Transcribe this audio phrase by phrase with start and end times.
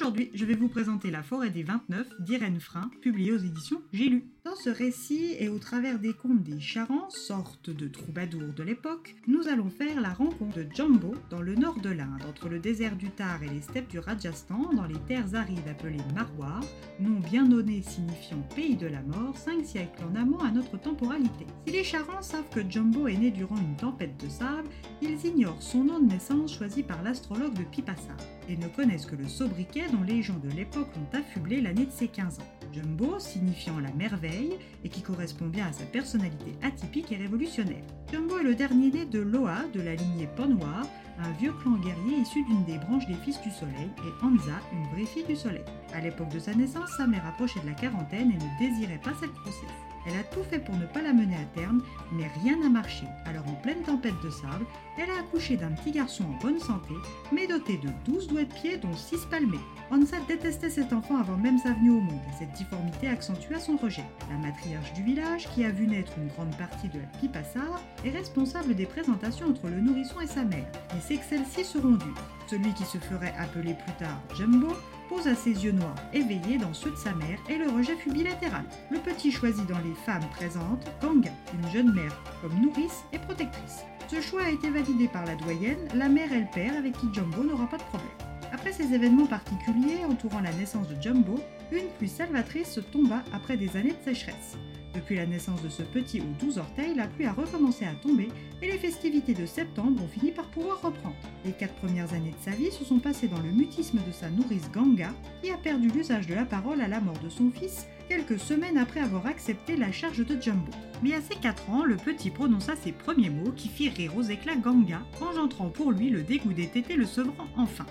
[0.00, 4.08] Aujourd'hui, je vais vous présenter La forêt des 29 d'Irène Frein, publiée aux éditions J'ai
[4.08, 4.30] lu.
[4.44, 9.16] Dans ce récit et au travers des contes des Charents, sorte de troubadours de l'époque,
[9.26, 12.94] nous allons faire la rencontre de Jumbo dans le nord de l'Inde, entre le désert
[12.94, 16.62] du Tar et les steppes du Rajasthan, dans les terres arides appelées Marwar,
[17.00, 21.44] nom bien donné signifiant pays de la mort, cinq siècles en amont à notre temporalité.
[21.66, 24.68] Si les Charents savent que Jumbo est né durant une tempête de sable,
[25.02, 28.16] ils ignorent son nom de naissance choisi par l'astrologue de Pipassa
[28.48, 31.92] et ne connaissent que le sobriquet dont les gens de l'époque l'ont affublé l'année de
[31.92, 32.52] ses 15 ans.
[32.72, 37.84] Jumbo, signifiant la merveille, et qui correspond bien à sa personnalité atypique et révolutionnaire.
[38.12, 40.86] Jumbo est le dernier né de Loa, de la lignée Ponwar,
[41.20, 44.86] un vieux clan guerrier issu d'une des branches des Fils du Soleil, et Hansa, une
[44.94, 45.64] vraie fille du Soleil.
[45.92, 49.12] À l'époque de sa naissance, sa mère approchait de la quarantaine et ne désirait pas
[49.20, 49.64] cette grossesse.
[50.08, 53.04] Elle a tout fait pour ne pas la mener à terme, mais rien n'a marché.
[53.26, 54.64] Alors en pleine tempête de sable,
[54.96, 56.94] elle a accouché d'un petit garçon en bonne santé,
[57.30, 59.60] mais doté de 12 doigts de pied dont 6 palmés.
[59.90, 63.76] Hansa détestait cet enfant avant même sa venue au monde, et cette difformité accentua son
[63.76, 64.04] rejet.
[64.30, 68.10] La matriarche du village, qui a vu naître une grande partie de la Pipassar, est
[68.10, 72.14] responsable des présentations entre le nourrisson et sa mère, et c'est que celles-ci seront dues.
[72.46, 74.68] Celui qui se ferait appeler plus tard Jumbo
[75.08, 78.64] posa ses yeux noirs éveillés dans ceux de sa mère et le rejet fut bilatéral.
[78.90, 83.84] Le petit choisit dans les femmes présentes Ganga, une jeune mère, comme nourrice et protectrice.
[84.08, 87.08] Ce choix a été validé par la doyenne, la mère et le père avec qui
[87.12, 88.08] Jumbo n'aura pas de problème.
[88.52, 91.38] Après ces événements particuliers entourant la naissance de Jumbo,
[91.72, 94.56] une pluie salvatrice tomba après des années de sécheresse.
[94.98, 98.30] Depuis la naissance de ce petit aux douze orteils, la pluie a recommencé à tomber
[98.60, 101.14] et les festivités de septembre ont fini par pouvoir reprendre.
[101.44, 104.28] Les quatre premières années de sa vie se sont passées dans le mutisme de sa
[104.28, 107.86] nourrice Ganga, qui a perdu l'usage de la parole à la mort de son fils
[108.08, 110.72] quelques semaines après avoir accepté la charge de Jumbo.
[111.04, 114.22] Mais à ses 4 ans, le petit prononça ses premiers mots qui firent rire aux
[114.22, 117.86] éclats Ganga, engendrant pour lui le dégoût des tétés le sevrant enfin.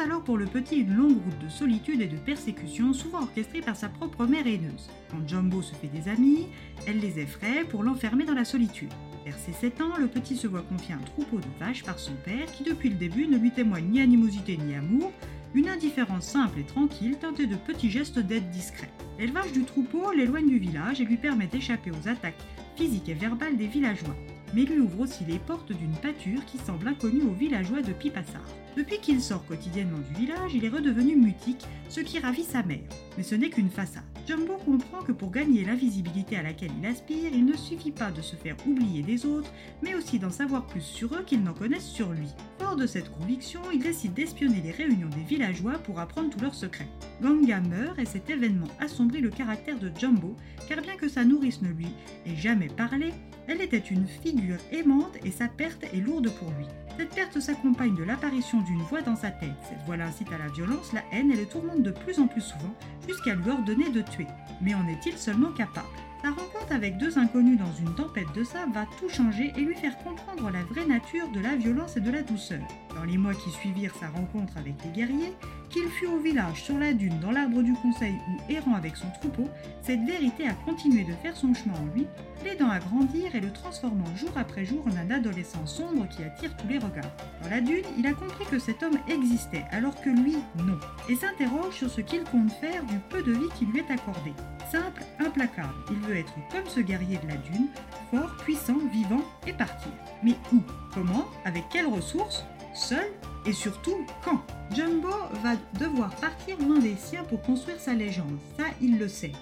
[0.00, 3.76] Alors pour le petit une longue route de solitude et de persécution, souvent orchestrée par
[3.76, 4.90] sa propre mère haineuse.
[5.10, 6.48] Quand Jumbo se fait des amis,
[6.88, 8.92] elle les effraie pour l'enfermer dans la solitude.
[9.24, 12.14] Vers ses 7 ans, le petit se voit confier un troupeau de vaches par son
[12.24, 15.12] père qui depuis le début ne lui témoigne ni animosité ni amour,
[15.54, 18.92] une indifférence simple et tranquille teintée de petits gestes d'aide discrets.
[19.20, 22.42] L'élevage du troupeau l'éloigne du village et lui permet d'échapper aux attaques
[22.76, 24.16] physiques et verbales des villageois
[24.54, 28.42] mais lui ouvre aussi les portes d'une pâture qui semble inconnue aux villageois de Pipassar.
[28.76, 32.80] Depuis qu'il sort quotidiennement du village, il est redevenu mutique, ce qui ravit sa mère.
[33.16, 34.02] Mais ce n'est qu'une façade.
[34.26, 38.22] Jumbo comprend que pour gagner l'invisibilité à laquelle il aspire, il ne suffit pas de
[38.22, 39.52] se faire oublier des autres,
[39.82, 42.28] mais aussi d'en savoir plus sur eux qu'ils n'en connaissent sur lui.
[42.58, 46.54] Fort de cette conviction, il décide d'espionner les réunions des villageois pour apprendre tous leurs
[46.54, 46.88] secrets.
[47.20, 50.36] Ganga meurt et cet événement assombrit le caractère de Jumbo,
[50.68, 51.88] car bien que sa nourrice ne lui
[52.26, 53.12] ait jamais parlé,
[53.48, 56.66] elle était une figure aimante et sa perte est lourde pour lui.
[56.98, 59.50] Cette perte s'accompagne de l'apparition d'une voix dans sa tête.
[59.68, 62.42] Cette voix l'incite à la violence, la haine et le tourmente de plus en plus
[62.42, 62.74] souvent
[63.08, 64.26] jusqu'à lui ordonner de tuer.
[64.60, 65.86] Mais en est-il seulement capable?
[66.22, 69.74] Sa rencontre avec deux inconnus dans une tempête de sable va tout changer et lui
[69.74, 72.60] faire comprendre la vraie nature de la violence et de la douceur.
[72.94, 75.34] Dans les mois qui suivirent sa rencontre avec les guerriers,
[75.72, 79.08] qu'il fût au village, sur la dune, dans l'arbre du conseil ou errant avec son
[79.20, 79.48] troupeau,
[79.82, 82.06] cette vérité a continué de faire son chemin en lui,
[82.44, 86.56] l'aidant à grandir et le transformant jour après jour en un adolescent sombre qui attire
[86.56, 87.10] tous les regards.
[87.42, 90.78] Dans la dune, il a compris que cet homme existait, alors que lui, non,
[91.08, 94.32] et s'interroge sur ce qu'il compte faire du peu de vie qui lui est accordé.
[94.70, 97.68] Simple, implacable, il veut être comme ce guerrier de la dune,
[98.10, 99.92] fort, puissant, vivant et partir.
[100.22, 100.60] Mais où?
[100.92, 101.26] Comment?
[101.44, 102.44] Avec quelles ressources?
[102.74, 103.04] Seul
[103.44, 104.40] Et surtout, quand
[104.74, 105.08] Jumbo
[105.42, 109.32] va devoir partir loin des siens pour construire sa légende, ça il le sait.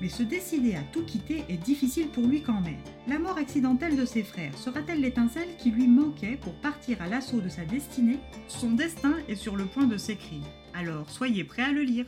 [0.00, 2.78] Mais se décider à tout quitter est difficile pour lui quand même.
[3.08, 7.40] La mort accidentelle de ses frères sera-t-elle l'étincelle qui lui manquait pour partir à l'assaut
[7.40, 8.20] de sa destinée?
[8.46, 10.44] Son destin est sur le point de s'écrire.
[10.72, 12.06] Alors soyez prêts à le lire.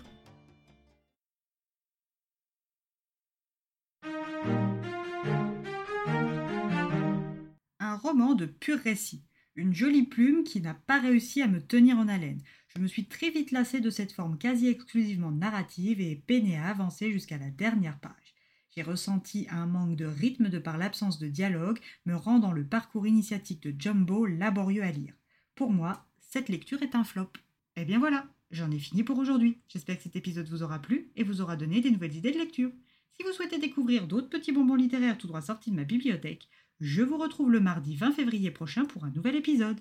[7.81, 9.25] Un roman de pur récit
[9.61, 12.41] une jolie plume qui n'a pas réussi à me tenir en haleine.
[12.75, 16.69] Je me suis très vite lassée de cette forme quasi exclusivement narrative et peiné à
[16.69, 18.35] avancer jusqu'à la dernière page.
[18.75, 23.07] J'ai ressenti un manque de rythme de par l'absence de dialogue, me rendant le parcours
[23.07, 25.15] initiatique de Jumbo laborieux à lire.
[25.55, 27.33] Pour moi, cette lecture est un flop.
[27.77, 29.59] Eh bien voilà, j'en ai fini pour aujourd'hui.
[29.69, 32.39] J'espère que cet épisode vous aura plu et vous aura donné des nouvelles idées de
[32.39, 32.71] lecture.
[33.13, 36.49] Si vous souhaitez découvrir d'autres petits bonbons littéraires tout droit sortis de ma bibliothèque,
[36.81, 39.81] je vous retrouve le mardi 20 février prochain pour un nouvel épisode.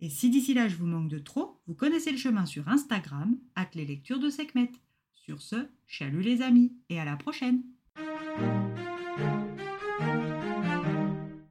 [0.00, 3.36] Et si d'ici là je vous manque de trop, vous connaissez le chemin sur Instagram,
[3.54, 4.72] at lectures de Sekhmet.
[5.14, 7.62] Sur ce, chalut les amis, et à la prochaine